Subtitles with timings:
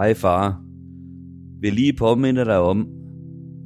[0.00, 0.60] Hej far.
[1.60, 2.86] Vil lige påminde dig om,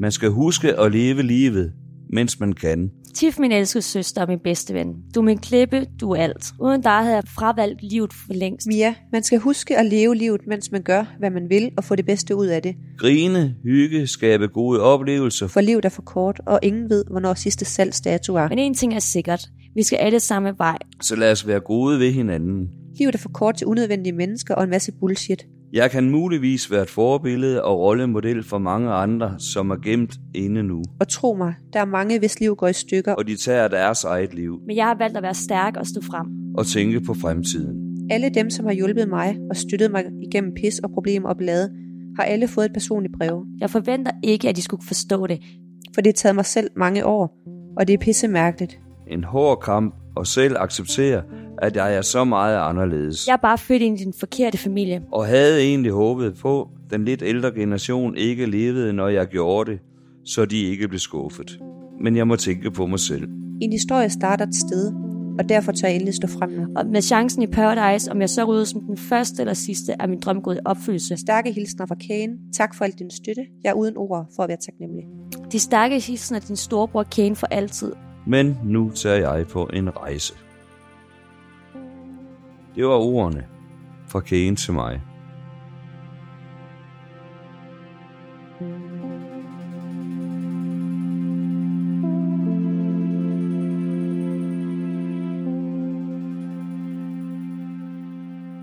[0.00, 1.72] man skal huske at leve livet,
[2.12, 2.90] mens man kan.
[3.14, 4.88] Tiff, min elskede søster og min bedste ven.
[5.14, 6.44] Du er min klippe, du er alt.
[6.60, 8.66] Uden dig havde jeg fravalgt livet for længst.
[8.66, 11.96] Mia, man skal huske at leve livet, mens man gør, hvad man vil, og få
[11.96, 12.74] det bedste ud af det.
[12.98, 15.46] Grine, hygge, skabe gode oplevelser.
[15.46, 18.48] For livet er for kort, og ingen ved, hvornår sidste salgsdato er.
[18.48, 19.48] Men en ting er sikkert.
[19.74, 20.78] Vi skal alle samme vej.
[21.02, 22.68] Så lad os være gode ved hinanden.
[22.98, 25.46] Livet er for kort til unødvendige mennesker og en masse bullshit.
[25.72, 30.62] Jeg kan muligvis være et forbillede og rollemodel for mange andre, som er gemt inde
[30.62, 30.82] nu.
[31.00, 33.12] Og tro mig, der er mange, hvis liv går i stykker.
[33.12, 36.00] Og de tager deres eget liv Men jeg har valgt at være stærk og stå
[36.00, 36.26] frem.
[36.58, 38.06] og tænke på fremtiden.
[38.10, 41.70] Alle dem, som har hjulpet mig og støttet mig igennem pis og problemer og blade,
[42.16, 43.46] har alle fået et personligt brev.
[43.60, 45.38] Jeg forventer ikke, at de skulle forstå det.
[45.94, 47.38] For det har taget mig selv mange år,
[47.76, 48.78] og det er pisse mærkeligt.
[49.10, 51.22] En hård kamp og selv acceptere,
[51.62, 53.26] at jeg er så meget anderledes.
[53.26, 55.02] Jeg er bare født ind i den forkerte familie.
[55.12, 59.70] Og havde egentlig håbet på, at den lidt ældre generation ikke levede, når jeg gjorde
[59.70, 59.80] det,
[60.24, 61.58] så de ikke blev skuffet.
[62.00, 63.28] Men jeg må tænke på mig selv.
[63.60, 64.92] En historie starter et sted,
[65.38, 66.66] og derfor tør jeg endelig stå frem nu.
[66.76, 70.06] Og med chancen i Paradise, om jeg så ryger som den første eller sidste, er
[70.06, 71.16] min drøm gået i opfyldelse.
[71.16, 72.32] Stærke hilsner fra Kane.
[72.56, 73.42] Tak for al din støtte.
[73.64, 75.04] Jeg er uden ord for at være taknemmelig.
[75.52, 77.92] De stærke hilsen af din storebror Kane for altid.
[78.26, 80.34] Men nu tager jeg på en rejse.
[82.74, 83.46] Det var ordene
[84.08, 85.00] fra Kane til mig.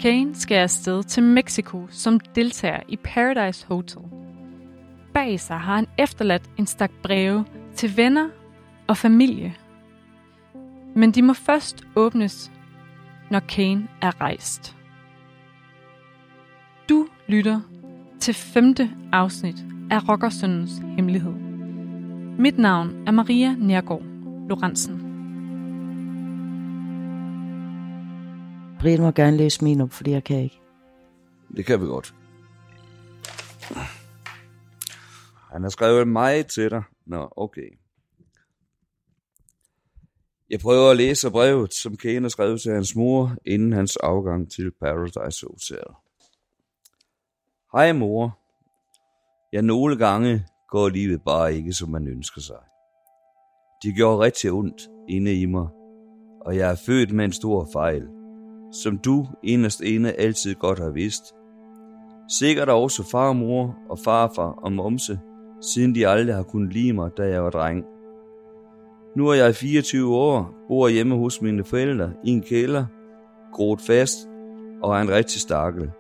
[0.02, 4.02] Kane skal afsted til Mexico som deltager i Paradise Hotel.
[5.13, 8.30] Bag sig har han efterladt en stak breve til venner
[8.87, 9.55] og familie.
[10.95, 12.52] Men de må først åbnes,
[13.31, 14.75] når Kane er rejst.
[16.89, 17.61] Du lytter
[18.19, 19.55] til femte afsnit
[19.91, 21.33] af Rockersøndens Hemmelighed.
[22.39, 24.03] Mit navn er Maria Nergård
[24.49, 25.09] Lorentzen.
[28.80, 30.59] Brian må gerne læse min op, fordi jeg kan ikke.
[31.55, 32.14] Det kan vi godt.
[35.52, 36.83] Han har skrevet meget til dig.
[37.05, 37.80] Nå, okay.
[40.49, 44.52] Jeg prøver at læse brevet, som Kane har skrevet til hans mor, inden hans afgang
[44.52, 45.86] til Paradise Hotel.
[47.73, 48.39] Hej mor.
[49.54, 52.59] Ja, nogle gange går livet bare ikke, som man ønsker sig.
[53.83, 55.67] De gjorde rigtig ondt inde i mig,
[56.42, 58.08] og jeg er født med en stor fejl,
[58.83, 61.23] som du inderst inde altid godt har vidst.
[62.39, 65.20] Sikkert også farmor og farfar og momse,
[65.61, 67.86] siden de aldrig har kunnet lide mig, da jeg var dreng.
[69.19, 72.85] Nu er jeg 24 år, bor hjemme hos mine forældre i en kælder,
[73.53, 74.17] groet fast
[74.81, 75.91] og er en rigtig stakkel.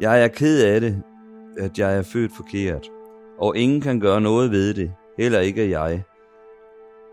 [0.00, 1.02] Jeg er ked af det,
[1.58, 2.90] at jeg er født forkert,
[3.38, 6.02] og ingen kan gøre noget ved det, heller ikke jeg.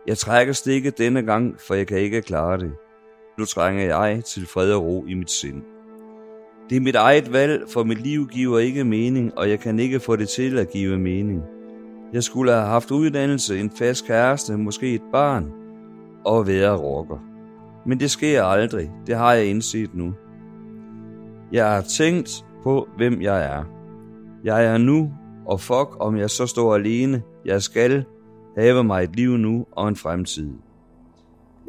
[0.07, 2.72] Jeg trækker stikket denne gang, for jeg kan ikke klare det.
[3.40, 5.62] Nu trænger jeg til fred og ro i mit sind.
[6.69, 10.00] Det er mit eget valg, for mit liv giver ikke mening, og jeg kan ikke
[10.00, 11.44] få det til at give mening.
[12.13, 15.51] Jeg skulle have haft uddannelse, en fast kæreste, måske et barn,
[16.25, 17.18] og være rocker.
[17.85, 20.13] Men det sker aldrig, det har jeg indset nu.
[21.52, 23.63] Jeg har tænkt på, hvem jeg er.
[24.44, 25.12] Jeg er nu,
[25.46, 27.22] og fuck om jeg så står alene.
[27.46, 28.06] Jeg skal
[28.57, 30.50] have mig et liv nu og en fremtid.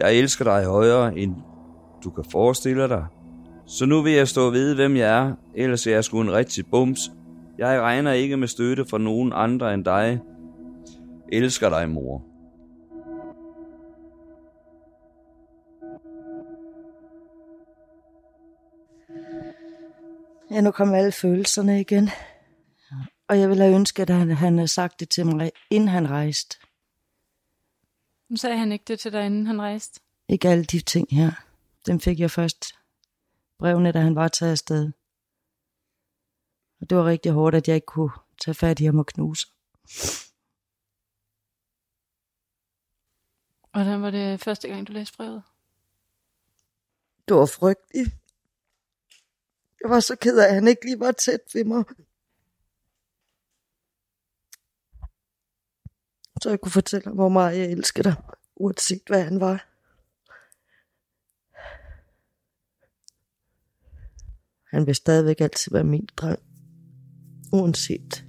[0.00, 1.34] Jeg elsker dig højere, end
[2.04, 3.04] du kan forestille dig.
[3.66, 6.64] Så nu vil jeg stå ved, hvem jeg er, ellers er jeg sgu en rigtig
[6.66, 7.00] bums.
[7.58, 10.20] Jeg regner ikke med støtte fra nogen andre end dig.
[11.32, 12.22] Elsker dig, mor.
[20.50, 22.10] Ja, nu kommer alle følelserne igen.
[23.28, 26.10] Og jeg ville have ønsket, at han, han havde sagt det til mig, inden han
[26.10, 26.56] rejste.
[28.28, 30.00] Nu sagde han ikke det til dig, inden han rejste.
[30.28, 31.32] Ikke alle de ting her.
[31.86, 32.74] Dem fik jeg først
[33.58, 34.92] brevene, da han var taget afsted.
[36.80, 38.10] Og det var rigtig hårdt, at jeg ikke kunne
[38.44, 39.46] tage fat i ham og knuse.
[43.74, 45.42] Hvordan var det første gang, du læste brevet?
[47.28, 48.10] Det var frygteligt.
[49.82, 51.84] Jeg var så ked af, at han ikke lige var tæt ved mig.
[56.42, 58.16] Så jeg kunne fortælle ham, hvor meget jeg elskede dig,
[58.56, 59.66] uanset hvad han var.
[64.76, 66.42] Han vil stadigvæk altid være min dreng.
[67.52, 68.24] Uanset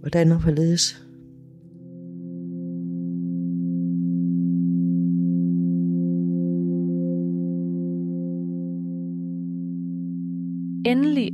[0.00, 1.01] hvordan og hvorledes.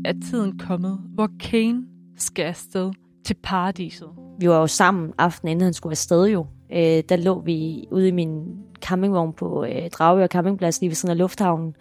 [0.08, 1.82] Er tiden kommet, hvor Kane
[2.16, 2.90] skal afsted
[3.26, 4.08] til paradiset.
[4.40, 6.46] Vi var jo sammen aftenen, inden han skulle afsted jo.
[6.72, 8.44] Øh, der lå vi ude i min
[8.80, 11.74] campingvogn på øh, Dragør campingplads lige ved siden af lufthavnen.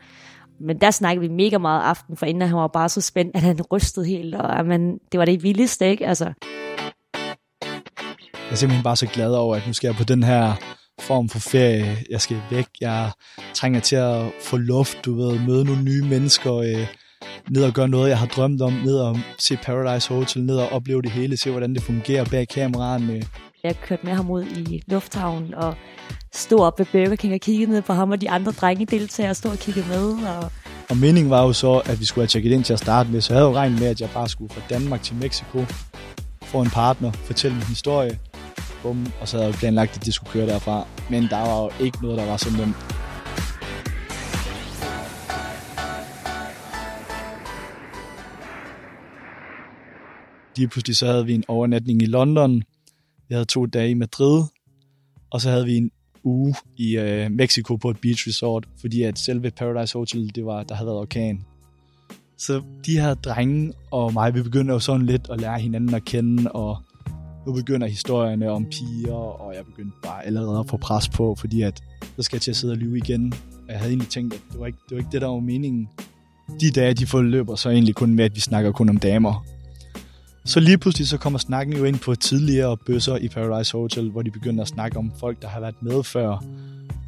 [0.59, 3.41] Men der snakkede vi mega meget aften, for inden han var bare så spændt, at
[3.41, 6.07] han rystede helt, og amen, det var det vildeste, ikke?
[6.07, 6.33] Altså,
[8.33, 10.53] Jeg er simpelthen bare så glad over, at nu skal jeg på den her
[11.01, 11.97] form for ferie.
[12.09, 12.68] Jeg skal væk.
[12.81, 13.12] Jeg
[13.53, 16.88] trænger til at få luft, du ved, møde nogle nye mennesker, øh,
[17.49, 20.69] ned og gøre noget, jeg har drømt om, ned og se Paradise Hotel, ned og
[20.71, 23.23] opleve det hele, se hvordan det fungerer bag kameraerne.
[23.63, 25.75] jeg kørte med ham ud i lufthavnen og
[26.33, 29.35] stod op ved Burger King og kiggede ned på ham og de andre drenge deltagere
[29.35, 30.27] stod og kiggede med.
[30.38, 30.51] Og
[30.89, 33.21] Og meningen var jo så, at vi skulle have tjekket ind til at starte med,
[33.21, 35.65] så jeg havde jo regnet med, at jeg bare skulle fra Danmark til Mexico,
[36.44, 38.19] få en partner, fortælle min historie,
[38.83, 40.88] bum, og så havde jeg planlagt, at det skulle køre derfra.
[41.09, 42.96] Men der var jo ikke noget, der var så nemt.
[50.57, 52.63] Lige pludselig så havde vi en overnatning i London,
[53.27, 54.44] vi havde to dage i Madrid,
[55.31, 55.92] og så havde vi en
[56.24, 60.63] uge i øh, Mexico på et beach resort, fordi at selve Paradise Hotel, det var,
[60.63, 61.45] der havde været orkan.
[62.38, 66.06] Så de her drenge og mig, vi begyndte jo sådan lidt at lære hinanden at
[66.06, 66.77] kende, og
[67.48, 71.62] nu begynder historierne om piger, og jeg begyndte bare allerede at få pres på, fordi
[71.62, 71.83] at
[72.15, 73.33] så skal jeg til at sidde og lyve igen.
[73.54, 75.39] Og jeg havde egentlig tænkt, at det var ikke det, var ikke det der var
[75.39, 75.89] meningen.
[76.62, 79.45] De dage, de forløber så egentlig kun med, at vi snakker kun om damer.
[80.47, 84.21] Så lige pludselig så kommer snakken jo ind på tidligere bøsser i Paradise Hotel, hvor
[84.21, 86.44] de begynder at snakke om folk, der har været med før,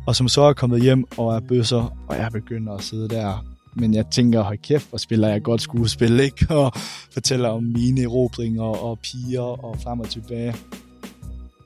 [0.07, 3.45] og som så er kommet hjem og er bøsser, og jeg begynder at sidde der.
[3.74, 6.45] Men jeg tænker, hold kæft, hvor spiller jeg godt skuespil, ikke?
[6.50, 6.71] Og
[7.12, 10.56] fortæller om mine erobringer og piger og frem og tilbage.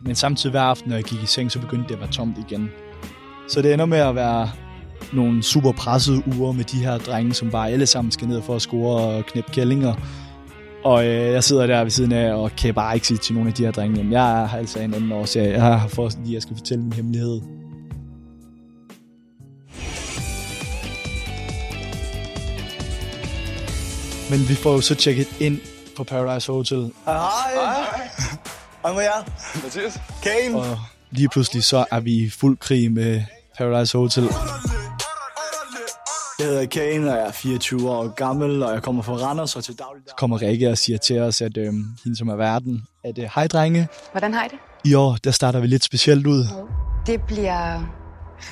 [0.01, 2.37] Men samtidig hver aften, når jeg gik i seng, så begyndte det at være tomt
[2.37, 2.69] igen.
[3.49, 4.49] Så det ender med at være
[5.13, 8.55] nogle super pressede uger med de her drenge, som bare alle sammen skal ned for
[8.55, 9.93] at score og knæppe kællinger.
[10.83, 13.49] Og øh, jeg sidder der ved siden af og kan bare ikke sige til nogle
[13.49, 15.51] af de her drenge, jamen jeg har altså en anden årsag.
[15.51, 17.41] Jeg har for, at jeg skal fortælle min hemmelighed.
[24.29, 25.59] Men vi får jo så tjekket ind
[25.97, 27.15] på Paradise Hotel, Hej.
[28.83, 29.23] Hej med jer.
[29.63, 29.99] Mathias?
[30.23, 30.57] Kane.
[30.57, 30.77] og
[31.11, 33.21] lige pludselig så er vi i fuld krig med
[33.57, 34.23] Paradise Hotel.
[36.39, 39.63] Jeg hedder Kane, og jeg er 24 år gammel, og jeg kommer fra Randers og
[39.63, 40.03] til daglig.
[40.07, 43.29] Så kommer Rikke og siger til os, at øhm, hende som er verden, at øh,
[43.35, 44.57] hej drenge, Hvordan har I det?
[44.91, 46.45] i år der starter vi lidt specielt ud,
[47.07, 47.93] Det bliver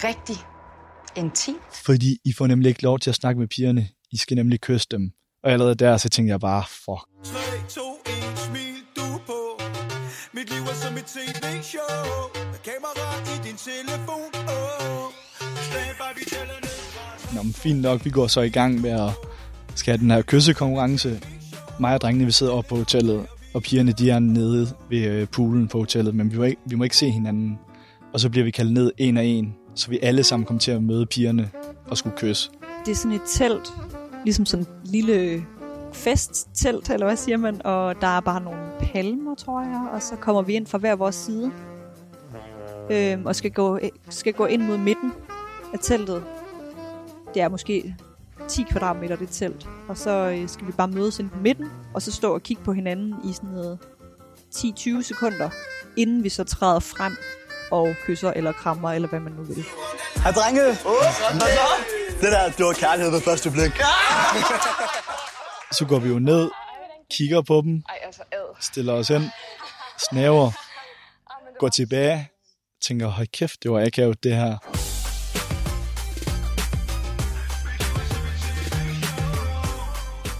[0.03, 0.35] rigtig
[1.15, 1.57] intimt.
[1.85, 3.87] fordi I får nemlig ikke lov til at snakke med pigerne.
[4.11, 5.11] I skal nemlig kysse dem.
[5.43, 7.03] Og allerede der, så tænkte jeg bare, fuck.
[7.23, 7.39] 3,
[7.69, 7.81] 2,
[8.33, 9.39] 1, smil du på.
[10.33, 12.05] Mit liv er som et tv-show.
[12.51, 14.29] Med kamera i din telefon.
[14.55, 15.07] Oh.
[15.67, 16.90] Standby, vi tæller ned.
[17.35, 19.09] Nå, men fint nok, vi går så i gang med at
[19.75, 21.21] skal have den her kyssekonkurrence.
[21.79, 25.27] Mig og drengene, vi sidder oppe på hotellet, og pigerne, de er nede ved øh,
[25.27, 27.59] poolen på hotellet, men vi må, ikke, vi må ikke se hinanden.
[28.13, 30.71] Og så bliver vi kaldt ned en af en, så vi alle sammen kommer til
[30.71, 31.49] at møde pigerne
[31.87, 32.51] og skulle kysse.
[32.85, 33.73] Det er sådan et telt,
[34.25, 35.45] ligesom sådan et lille
[35.93, 40.15] festtelt, eller hvad siger man, og der er bare nogle palmer, tror jeg, og så
[40.15, 41.51] kommer vi ind fra hver vores side,
[42.91, 43.79] øhm, og skal gå,
[44.09, 45.11] skal gå ind mod midten
[45.73, 46.23] af teltet.
[47.33, 47.95] Det er måske
[48.49, 52.01] 10 kvadratmeter, det telt, og så øh, skal vi bare mødes ind på midten, og
[52.01, 53.79] så stå og kigge på hinanden i sådan noget
[54.55, 55.49] 10-20 sekunder,
[55.97, 57.17] inden vi så træder frem
[57.71, 59.65] og kysser eller krammer, eller hvad man nu vil.
[60.23, 60.67] Hej drenge.
[62.21, 63.71] Det der, det var kærlighed ved første blik.
[65.77, 66.49] Så går vi jo ned,
[67.11, 68.55] kigger på dem, altså ad.
[68.59, 69.23] stiller os ind,
[70.09, 70.51] snaver,
[71.59, 72.29] går tilbage,
[72.87, 74.57] tænker, hold kæft, det var akavet det her.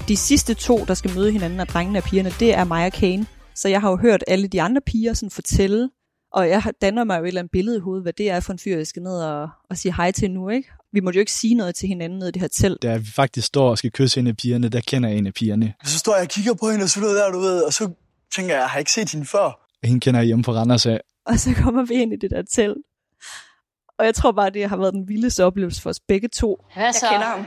[0.07, 2.91] De sidste to, der skal møde hinanden af drengene og pigerne, det er mig og
[2.91, 3.25] Kane.
[3.55, 5.89] Så jeg har jo hørt alle de andre piger sådan fortælle,
[6.33, 8.53] og jeg danner mig jo et eller andet billede i hovedet, hvad det er for
[8.53, 10.69] en fyr, jeg skal ned og, og sige hej til nu, ikke?
[10.93, 12.81] Vi måtte jo ikke sige noget til hinanden nede i det her telt.
[12.81, 15.33] Da vi faktisk står og skal kysse en af pigerne, der kender jeg en af
[15.33, 15.73] pigerne.
[15.83, 17.89] Så står jeg og kigger på hende og så noget der, du ved, og så
[18.35, 19.67] tænker jeg, jeg har ikke set hende før.
[19.83, 21.01] Hende kender jeg hjemme fra Randers af.
[21.25, 22.77] Og så kommer vi ind i det der telt.
[23.99, 26.65] Og jeg tror bare, det har været den vildeste oplevelse for os begge to.
[26.73, 27.05] Hvad så?
[27.05, 27.45] Jeg kender ham.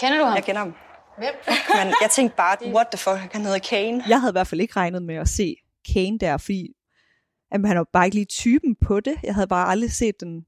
[0.00, 0.34] Kender du ham?
[0.34, 0.74] Jeg kender ham.
[1.18, 1.34] Hvem?
[1.78, 4.04] Men jeg tænkte bare, what the fuck, han hedder Kane.
[4.08, 5.56] Jeg havde i hvert fald ikke regnet med at se
[5.94, 6.68] Kane der, fordi
[7.52, 9.14] jamen, han var bare ikke lige typen på det.
[9.22, 10.46] Jeg havde bare aldrig set, den,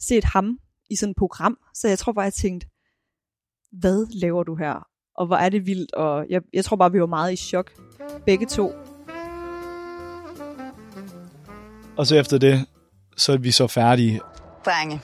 [0.00, 0.58] set ham
[0.90, 1.58] i sådan et program.
[1.74, 2.66] Så jeg tror bare, jeg tænkte,
[3.72, 4.86] hvad laver du her?
[5.14, 7.72] Og hvor er det vildt, og jeg, jeg tror bare, vi var meget i chok,
[8.26, 8.72] begge to.
[11.96, 12.66] Og så efter det,
[13.16, 14.20] så er vi så færdige.
[14.64, 15.00] Drenge,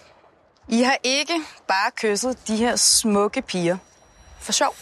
[0.68, 1.32] I har ikke
[1.68, 3.76] bare kysset de her smukke piger
[4.42, 4.74] for sjov.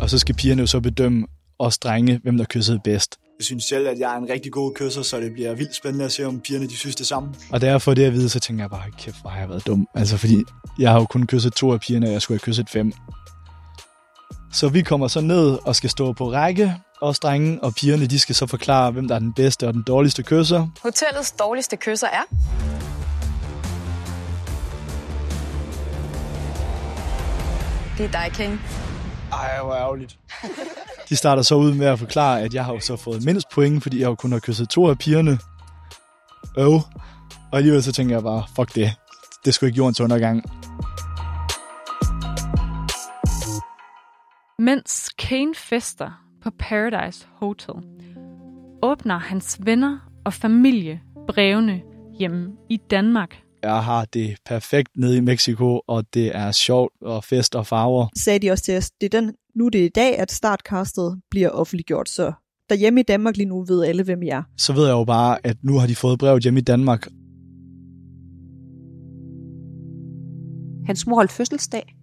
[0.00, 1.26] Og så skal pigerne jo så bedømme
[1.58, 3.16] os drenge, hvem der kyssede bedst.
[3.38, 6.04] Jeg synes selv, at jeg er en rigtig god kysser, så det bliver vildt spændende
[6.04, 7.28] at se, om pigerne de synes det samme.
[7.50, 9.48] Og da jeg får det at vide, så tænker jeg bare, kæft, hvor har jeg
[9.48, 9.88] været dum.
[9.94, 10.44] Altså, fordi
[10.78, 12.92] jeg har jo kun kysset to af pigerne, og jeg skulle have kysset fem.
[14.52, 18.18] Så vi kommer så ned og skal stå på række, os drenge, og pigerne de
[18.18, 20.66] skal så forklare, hvem der er den bedste og den dårligste kysser.
[20.82, 22.22] Hotellets dårligste kysser er...
[27.98, 28.58] Det er dig, Kane.
[29.36, 30.18] Ej, hvor ærgerligt.
[31.08, 33.82] De starter så ud med at forklare, at jeg har jo så fået mindst point,
[33.82, 35.38] fordi jeg jo kun har kysset to af pigerne.
[36.58, 36.80] Øv.
[37.52, 38.92] Og alligevel så tænker jeg bare, fuck det.
[39.44, 40.42] Det skulle ikke jordens undergang.
[44.58, 46.10] Mens Kane fester
[46.42, 47.74] på Paradise Hotel,
[48.82, 51.82] åbner hans venner og familie brevene
[52.18, 53.45] hjemme i Danmark.
[53.66, 58.06] Jeg har det perfekt nede i Mexico, og det er sjovt og fest og farver.
[58.16, 61.20] Sagde de også til os, det er den, nu er det i dag, at startcastet
[61.30, 62.32] bliver offentliggjort, så
[62.70, 64.42] derhjemme i Danmark lige nu ved alle, hvem I er.
[64.58, 67.08] Så ved jeg jo bare, at nu har de fået brevet hjemme i Danmark.
[70.86, 71.94] Hans mor holdt fødselsdag.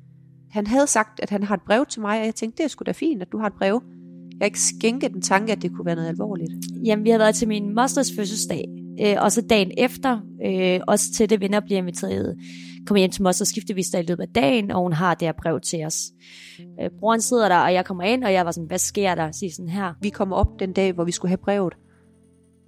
[0.52, 2.68] Han havde sagt, at han har et brev til mig, og jeg tænkte, det er
[2.68, 3.84] sgu da fint, at du har et brev.
[4.32, 6.52] Jeg har ikke skænket den tanke, at det kunne være noget alvorligt.
[6.86, 8.66] Jamen, vi har været til min mosters fødselsdag,
[9.02, 12.36] øh, og så dagen efter, øh, også til det venner bliver inviteret,
[12.88, 15.34] kommer hjem til moster, skifter vi i løbet af dagen, og hun har det her
[15.44, 15.98] brev til os.
[16.82, 19.32] Øh, broren sidder der, og jeg kommer ind, og jeg var sådan, hvad sker der?
[19.32, 19.94] Siger sådan her.
[20.02, 21.74] Vi kommer op den dag, hvor vi skulle have brevet,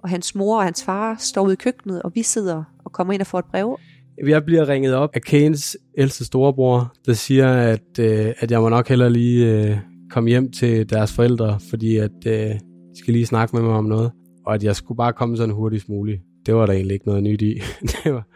[0.02, 3.12] og hans mor og hans far står ude i køkkenet, og vi sidder og kommer
[3.12, 3.78] ind og får et brev.
[4.26, 8.68] Jeg bliver ringet op af Kanes ældste storebror, der siger, at, øh, at jeg må
[8.68, 9.76] nok heller lige øh,
[10.10, 13.84] komme hjem til deres forældre, fordi at øh, de skal lige snakke med mig om
[13.84, 14.12] noget,
[14.46, 16.22] og at jeg skulle bare komme sådan hurtigst muligt.
[16.46, 17.54] Det var der egentlig ikke noget nyt i.
[18.04, 18.26] det, var,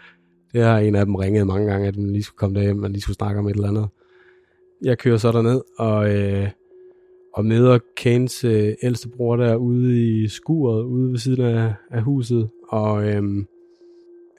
[0.53, 2.91] det har en af dem ringet mange gange, at man lige skulle komme derhjem, og
[2.91, 3.89] lige skulle snakke om et eller andet.
[4.83, 6.49] Jeg kører så derned, og, øh,
[7.35, 12.03] og møder Kanes øh, ældste bror der ude i skuret, ude ved siden af, af
[12.03, 13.23] huset, og øh,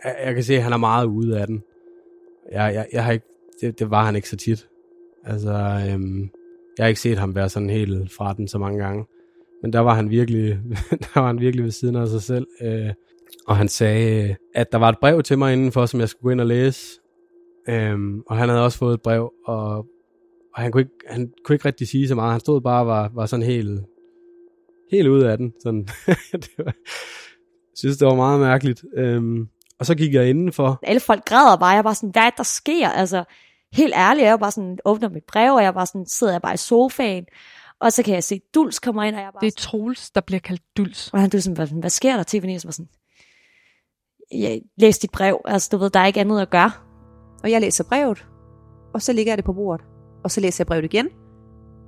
[0.03, 1.63] jeg, jeg kan se, at han er meget ude af den.
[2.51, 3.25] Jeg, jeg, jeg har ikke,
[3.61, 4.67] det, det var han ikke så tit.
[5.23, 6.29] Altså, øh,
[6.77, 9.05] jeg har ikke set ham være sådan helt fra den så mange gange.
[9.61, 10.59] Men der var han virkelig,
[11.13, 12.47] der var han virkelig ved siden af sig selv.
[12.61, 12.93] Øh,
[13.47, 16.23] og han sagde, øh, at der var et brev til mig indenfor, som jeg skulle
[16.23, 16.99] gå ind og læse.
[17.69, 19.77] Øhm, og han havde også fået et brev, og,
[20.55, 22.31] og han, kunne ikke, han kunne ikke rigtig sige så meget.
[22.31, 23.81] Han stod bare og var, var sådan helt,
[24.91, 25.53] helt ude af den.
[25.63, 25.87] Sådan.
[26.43, 28.83] det var, jeg synes, det var meget mærkeligt.
[28.97, 29.47] Øhm,
[29.79, 30.79] og så gik jeg indenfor.
[30.83, 32.89] Alle folk græder bare, jeg var bare sådan, hvad det, der sker?
[32.89, 33.23] Altså,
[33.73, 36.41] helt ærligt, jeg var bare sådan, åbner mit brev, og jeg var sådan, sidder jeg
[36.41, 37.25] bare i sofaen,
[37.81, 40.21] og så kan jeg se, Duls kommer ind, og jeg bare Det er Troels, der
[40.21, 41.09] bliver kaldt Duls.
[41.13, 42.71] Og han er sådan, hvad, hvad sker der til, Vanessa?
[42.71, 42.89] sådan,
[44.31, 46.71] jeg læs dit brev, altså du ved, der er ikke andet at gøre.
[47.43, 48.25] Og jeg læser brevet,
[48.93, 49.85] og så ligger jeg det på bordet.
[50.23, 51.09] Og så læser jeg brevet igen,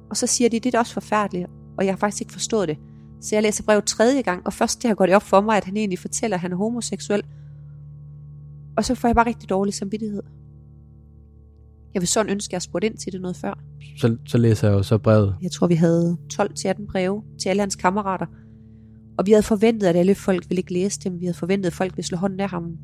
[0.10, 1.48] og så siger de, det er også forfærdeligt,
[1.78, 2.78] og jeg har faktisk ikke forstået det.
[3.22, 5.58] Så jeg læser brevet tredje gang, og først det har gået det op for mig,
[5.58, 7.24] at han egentlig fortæller, at han er homoseksuel.
[8.78, 10.24] Og så får jeg bare rigtig dårlig samvittighed.
[11.94, 13.60] Jeg vil sådan ønske, at jeg spurgte ind til det noget før.
[13.98, 15.36] Så, så læser jeg jo så brevet.
[15.42, 18.26] Jeg tror, vi havde 12-18 breve til alle hans kammerater.
[19.18, 21.20] Og vi havde forventet, at alle folk ville ikke læse dem.
[21.20, 22.78] Vi havde forventet, at folk ville slå hånden af ham.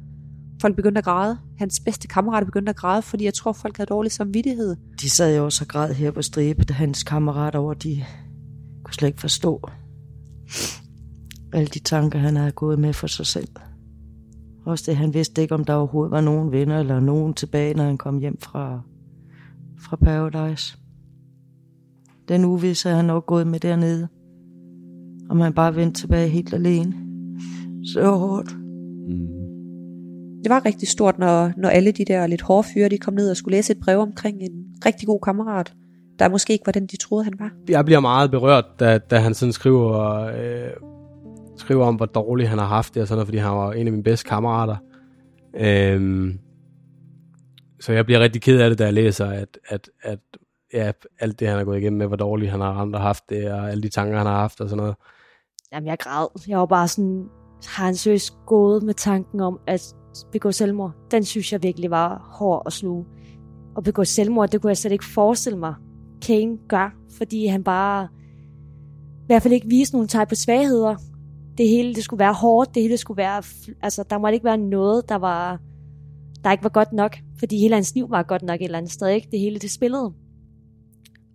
[0.62, 1.38] Folk begyndte at græde.
[1.58, 4.76] Hans bedste kammerater begyndte at græde, fordi jeg tror, folk havde dårlig samvittighed.
[5.02, 8.06] De sad jo også og græd her på stribe, da hans kammerater over, de
[8.84, 9.70] kunne slet ikke forstå
[11.54, 13.48] alle de tanker, han havde gået med for sig selv.
[14.66, 17.84] Også det, han vidste ikke, om der overhovedet var nogen venner eller nogen tilbage, når
[17.84, 18.82] han kom hjem fra,
[19.82, 20.78] fra Paradise.
[22.28, 24.08] Den uvisse er han nok gået med dernede.
[25.30, 26.94] Om han bare vendte tilbage helt alene.
[27.94, 28.50] Så hårdt.
[30.44, 33.30] Det var rigtig stort, når, når alle de der lidt hårde fyre, de kom ned
[33.30, 35.74] og skulle læse et brev omkring en rigtig god kammerat,
[36.20, 37.52] der måske ikke var den, de troede, han var.
[37.70, 40.72] Jeg bliver meget berørt, da, da han sådan skriver, øh,
[41.58, 43.88] skriver om, hvor dårligt han har haft det, og sådan noget, fordi han var en
[43.88, 44.76] af mine bedste kammerater.
[45.60, 46.40] Øhm,
[47.80, 50.20] så jeg bliver rigtig ked af det, da jeg læser, at, at, at
[50.74, 53.52] ja, alt det, han har gået igennem med, hvor dårligt han har andre haft det,
[53.52, 54.96] og alle de tanker, han har haft og sådan noget.
[55.74, 56.28] Jamen, jeg græd.
[56.48, 57.26] Jeg var bare sådan,
[57.68, 59.96] har han seriøst gået med tanken om at
[60.32, 60.92] begå selvmord?
[61.12, 63.06] Den synes jeg virkelig var hård at sluge.
[63.78, 65.74] At begå selvmord, det kunne jeg slet ikke forestille mig,
[66.22, 68.08] Kane gør, fordi han bare
[69.14, 70.96] i hvert fald ikke viste nogen tegn på svagheder.
[71.58, 73.44] Det hele, det skulle være hårdt, det hele skulle være,
[73.82, 75.60] altså der måtte ikke være noget, der var,
[76.44, 78.92] der ikke var godt nok, fordi hele hans liv var godt nok et eller andet
[78.92, 79.28] sted, ikke?
[79.32, 80.14] Det hele, det spillede.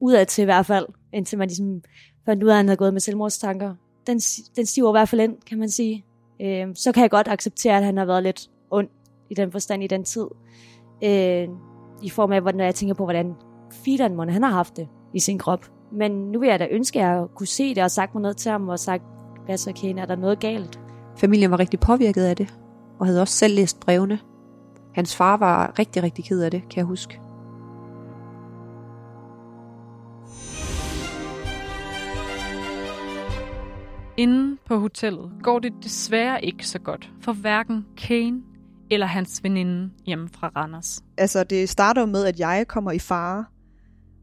[0.01, 1.83] Udad til i hvert fald, indtil man ligesom
[2.27, 3.75] fandt ud af, at han havde gået med selvmordstanker.
[4.07, 4.19] Den,
[4.57, 6.05] den stiver i hvert fald ind, kan man sige.
[6.43, 8.89] Øh, så kan jeg godt acceptere, at han har været lidt ond
[9.31, 10.27] i den forstand i den tid.
[11.05, 11.49] Øh,
[12.03, 13.35] I form af, når jeg tænker på, hvordan
[13.73, 15.71] Fidan han har haft det i sin krop.
[15.93, 18.37] Men nu vil jeg da ønske, at jeg kunne se det og sagt mig noget
[18.37, 19.03] til ham og sagt,
[19.45, 20.81] hvad så Kane, er der noget galt?
[21.17, 22.55] Familien var rigtig påvirket af det,
[23.01, 24.19] og havde også selv læst brevene.
[24.95, 27.21] Hans far var rigtig, rigtig ked af det, kan jeg huske.
[34.17, 38.43] Inden på hotellet går det desværre ikke så godt for hverken Kane
[38.91, 41.05] eller hans veninde hjemme fra Randers.
[41.17, 43.45] Altså, det starter jo med, at jeg kommer i fare,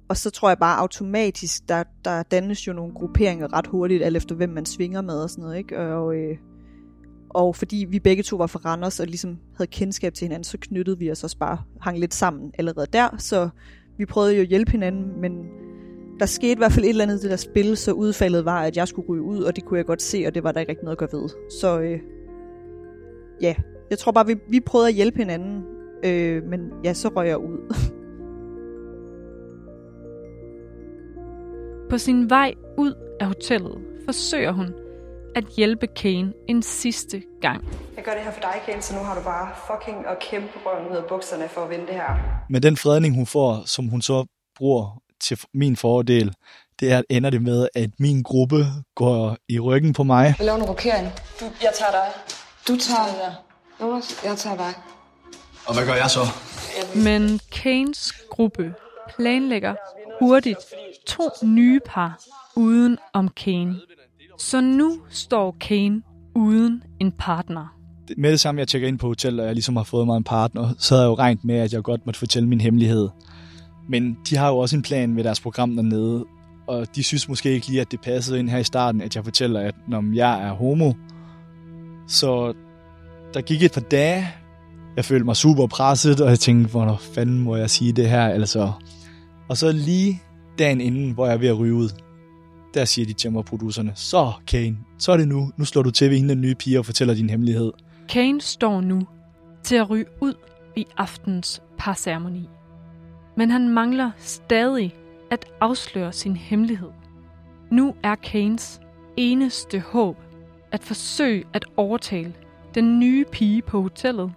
[0.09, 4.17] og så tror jeg bare automatisk, der, der dannes jo nogle grupperinger ret hurtigt, alt
[4.17, 5.79] efter hvem man svinger med og sådan noget, ikke?
[5.79, 6.37] Og, øh,
[7.33, 10.57] og fordi vi begge to var fra Randers og ligesom havde kendskab til hinanden, så
[10.61, 13.49] knyttede vi os også bare, hang lidt sammen allerede der, så
[13.97, 15.31] vi prøvede jo at hjælpe hinanden, men
[16.19, 18.61] der skete i hvert fald et eller andet i det der spil, så udfaldet var,
[18.61, 20.59] at jeg skulle ryge ud, og det kunne jeg godt se, og det var der
[20.59, 21.29] ikke rigtig noget at gøre ved.
[21.59, 21.99] Så øh,
[23.41, 23.55] ja,
[23.89, 25.63] jeg tror bare, vi, vi prøvede at hjælpe hinanden,
[26.05, 27.75] øh, men ja, så røg jeg ud.
[31.89, 34.67] På sin vej ud af hotellet forsøger hun
[35.35, 37.63] at hjælpe Kane en sidste gang.
[37.95, 40.49] Jeg gør det her for dig, Kane, så nu har du bare fucking at kæmpe
[40.65, 42.43] røven ud af bukserne for at vinde det her.
[42.49, 44.25] Men den fredning, hun får, som hun så
[44.57, 46.33] bruger til min fordel,
[46.79, 50.35] det er, ender det med, at min gruppe går i ryggen på mig.
[50.39, 51.07] Jeg laver en rokering.
[51.39, 52.07] Du, jeg tager dig.
[52.67, 53.35] Du tager dig.
[53.81, 54.73] Jonas, jeg tager dig.
[55.65, 56.19] Og hvad gør jeg så?
[56.95, 58.73] Men Kanes gruppe
[59.15, 59.75] planlægger
[60.21, 60.57] hurtigt
[61.07, 62.19] to nye par
[62.55, 63.75] uden om Kane.
[64.39, 66.01] Så nu står Kane
[66.35, 67.75] uden en partner.
[68.17, 70.23] Med det samme, jeg tjekker ind på hotel, og jeg ligesom har fået mig en
[70.23, 73.09] partner, så havde jeg jo regnet med, at jeg godt måtte fortælle min hemmelighed.
[73.89, 76.25] Men de har jo også en plan med deres program dernede,
[76.67, 79.23] og de synes måske ikke lige, at det passede ind her i starten, at jeg
[79.23, 80.93] fortæller, at når jeg er homo.
[82.07, 82.53] Så
[83.33, 84.27] der gik et par dage,
[84.95, 88.25] jeg følte mig super presset, og jeg tænkte, hvornår fanden må jeg sige det her,
[88.27, 88.71] altså.
[89.49, 90.21] Og så lige
[90.59, 91.89] dagen inden, hvor jeg er ved at ryge ud,
[92.73, 95.51] der siger de til mig, producerne, så Kane, så er det nu.
[95.57, 97.71] Nu slår du til ved hende den nye pige og fortæller din hemmelighed.
[98.09, 99.07] Kane står nu
[99.63, 100.33] til at ryge ud
[100.75, 102.49] i aftens parceremoni.
[103.37, 104.95] Men han mangler stadig
[105.31, 106.89] at afsløre sin hemmelighed.
[107.71, 108.79] Nu er Kanes
[109.17, 110.17] eneste håb
[110.71, 112.33] at forsøge at overtale
[112.75, 114.31] den nye pige på hotellet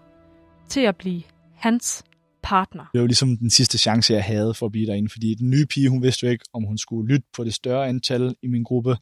[0.68, 1.22] til at blive
[1.54, 2.04] hans
[2.44, 2.84] partner.
[2.92, 5.66] Det var ligesom den sidste chance, jeg havde for at blive derinde, fordi den nye
[5.66, 8.62] pige, hun vidste jo ikke, om hun skulle lytte på det større antal i min
[8.62, 8.96] gruppe,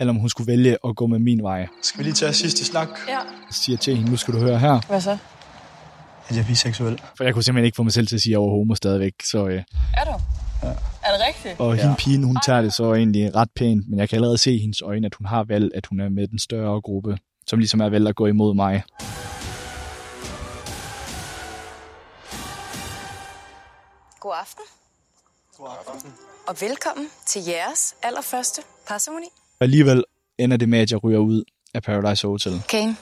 [0.00, 1.66] eller om hun skulle vælge at gå med min vej.
[1.82, 2.88] Skal vi lige tage sidste snak?
[3.08, 3.12] Ja.
[3.14, 5.18] Jeg siger til hende, nu skal du høre her, Hvad så?
[6.28, 7.00] at jeg er biseksuel.
[7.16, 8.74] For jeg kunne simpelthen ikke få mig selv til at sige, at jeg var homo
[8.74, 9.12] stadigvæk.
[9.24, 10.10] Så, øh, Er du?
[10.62, 10.68] Ja.
[10.68, 10.72] Er
[11.16, 11.60] det rigtigt?
[11.60, 14.54] og hende pigen, hun tager det så egentlig ret pænt, men jeg kan allerede se
[14.54, 17.58] i hendes øjne, at hun har valgt, at hun er med den større gruppe, som
[17.58, 18.82] ligesom er valgt at gå imod mig.
[24.22, 24.64] God aften.
[25.56, 26.12] God aften.
[26.48, 29.26] Og velkommen til jeres allerførste parceremoni.
[29.60, 30.04] Alligevel
[30.38, 32.52] ender det med, at jeg ryger ud af Paradise Hotel.
[32.68, 32.96] Kane,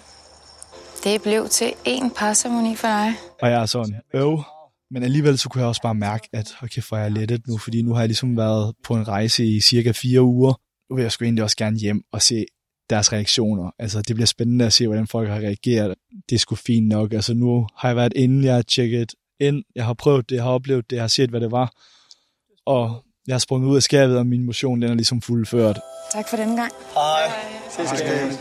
[1.05, 3.15] det blev til en parceremoni for dig.
[3.43, 4.43] Og jeg er sådan, øv.
[4.91, 7.59] Men alligevel så kunne jeg også bare mærke, at okay, for jeg er lettet nu,
[7.59, 10.61] fordi nu har jeg ligesom været på en rejse i cirka fire uger.
[10.91, 12.47] Nu vil jeg sgu egentlig også gerne hjem og se
[12.91, 13.71] deres reaktioner.
[13.79, 15.95] Altså, det bliver spændende at se, hvordan folk har reageret.
[16.29, 17.13] Det er sgu fint nok.
[17.13, 20.45] Altså, nu har jeg været inde, jeg har tjekket ind, jeg har prøvet det, jeg
[20.45, 21.73] har oplevet det, jeg har set, hvad det var.
[22.67, 25.81] Og jeg har sprunget ud af skabet, og min motion, den er ligesom fuldført.
[26.13, 26.73] Tak for denne gang.
[26.95, 27.31] Hej.
[27.71, 28.33] Ses igen.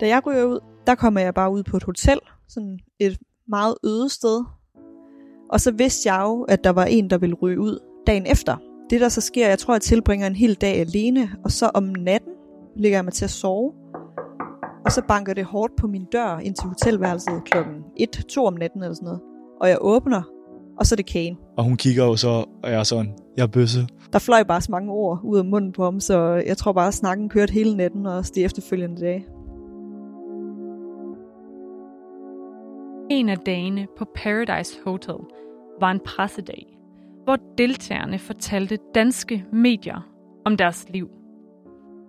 [0.00, 3.74] Da jeg ryger ud, der kommer jeg bare ud på et hotel, sådan et meget
[3.84, 4.44] øde sted.
[5.52, 8.56] Og så vidste jeg jo, at der var en, der ville ryge ud dagen efter.
[8.90, 11.84] Det der så sker, jeg tror, jeg tilbringer en hel dag alene, og så om
[11.84, 12.32] natten
[12.76, 13.72] ligger jeg mig til at sove.
[14.84, 17.74] Og så banker det hårdt på min dør ind til hotelværelset klokken
[18.16, 19.20] 1-2 om natten eller sådan noget.
[19.60, 20.22] Og jeg åbner,
[20.78, 21.36] og så er det Kane.
[21.56, 23.86] Og hun kigger jo så, og jeg er sådan, jeg er bøsse.
[24.12, 26.88] Der fløj bare så mange ord ud af munden på ham, så jeg tror bare,
[26.88, 29.26] at snakken kørte hele natten og også de efterfølgende dage.
[33.12, 35.14] En af dagene på Paradise Hotel
[35.80, 36.78] var en pressedag,
[37.24, 40.08] hvor deltagerne fortalte danske medier
[40.44, 41.10] om deres liv.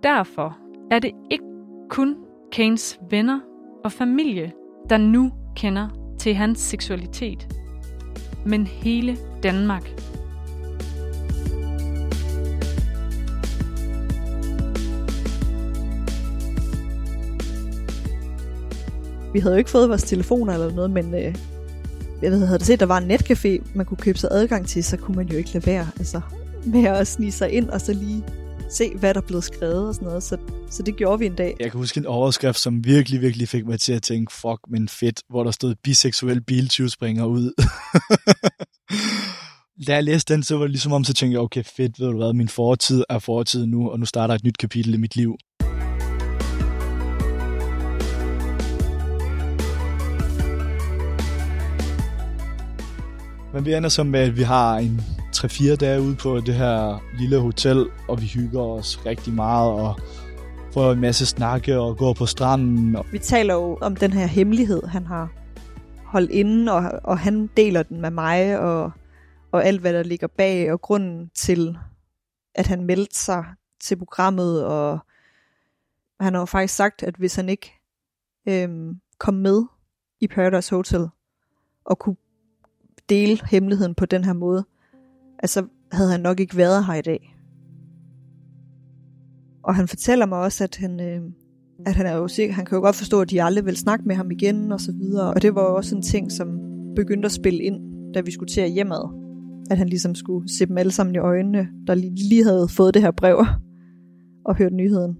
[0.02, 0.58] Derfor
[0.90, 1.44] er det ikke
[1.88, 2.16] kun
[2.52, 3.40] Kanes venner
[3.84, 4.52] og familie,
[4.90, 5.88] der nu kender
[6.18, 7.56] til hans seksualitet,
[8.46, 9.90] men hele Danmark.
[19.34, 21.34] Vi havde jo ikke fået vores telefoner eller noget, men øh,
[22.22, 24.84] jeg ved, havde det set, der var en netcafé, man kunne købe sig adgang til,
[24.84, 26.20] så kunne man jo ikke lade være altså,
[26.64, 28.24] med at snige sig ind og så lige
[28.70, 30.22] se, hvad der blev skrevet og sådan noget.
[30.22, 30.36] Så,
[30.70, 31.56] så det gjorde vi en dag.
[31.60, 34.88] Jeg kan huske en overskrift, som virkelig, virkelig fik mig til at tænke, fuck, men
[34.88, 37.46] fedt, hvor der stod biseksuel biltyvspringer ud.
[39.86, 42.06] da jeg læste den, så var det ligesom om, så tænkte jeg, okay, fedt, ved
[42.06, 45.16] du hvad, min fortid er fortid nu, og nu starter et nyt kapitel i mit
[45.16, 45.36] liv.
[53.54, 55.00] Men vi ender så med, at vi har en
[55.36, 60.00] 3-4 dage ude på det her lille hotel, og vi hygger os rigtig meget, og
[60.72, 62.96] får en masse snakke og går på stranden.
[62.96, 63.06] Og...
[63.12, 65.32] Vi taler jo om den her hemmelighed, han har
[66.04, 68.92] holdt inde, og, og han deler den med mig, og,
[69.52, 71.78] og alt, hvad der ligger bag, og grunden til,
[72.54, 73.44] at han meldte sig
[73.80, 74.98] til programmet, og
[76.20, 77.72] han har jo faktisk sagt, at hvis han ikke
[78.48, 79.62] øhm, kom med
[80.20, 81.08] i Paradise Hotel,
[81.84, 82.16] og kunne
[83.08, 84.64] dele hemmeligheden på den her måde,
[85.38, 87.36] altså havde han nok ikke været her i dag.
[89.64, 91.20] Og han fortæller mig også, at han, øh,
[91.86, 94.04] at han er jo sikker, han kan jo godt forstå, at de aldrig vil snakke
[94.04, 95.34] med ham igen og så videre.
[95.34, 96.48] Og det var jo også en ting, som
[96.96, 97.80] begyndte at spille ind,
[98.14, 99.20] da vi skulle til at hjemad.
[99.70, 102.94] At han ligesom skulle se dem alle sammen i øjnene, der lige, lige havde fået
[102.94, 103.46] det her brev
[104.44, 105.16] og hørt nyheden.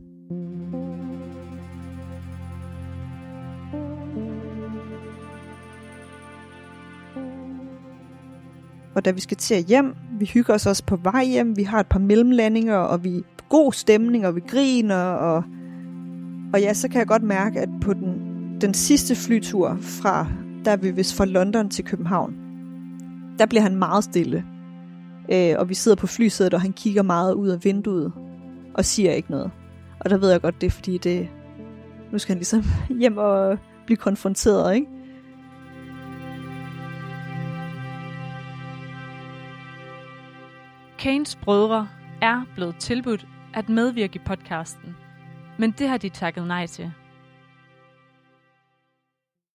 [8.94, 11.62] Og da vi skal til at hjem, vi hygger os også på vej hjem, vi
[11.62, 15.44] har et par mellemlandinger, og vi er god stemning, og vi griner, og,
[16.52, 18.14] og ja, så kan jeg godt mærke, at på den,
[18.60, 20.26] den sidste flytur fra,
[20.64, 22.34] der er vi vist fra London til København,
[23.38, 24.44] der bliver han meget stille.
[25.32, 28.12] Øh, og vi sidder på flysædet, og han kigger meget ud af vinduet,
[28.74, 29.50] og siger ikke noget.
[30.00, 31.28] Og der ved jeg godt, det er fordi, det,
[32.12, 32.64] nu skal han ligesom
[33.00, 34.86] hjem og blive konfronteret, ikke?
[41.04, 41.88] Kanes brødre
[42.22, 44.96] er blevet tilbudt at medvirke i podcasten,
[45.58, 46.92] men det har de takket nej til.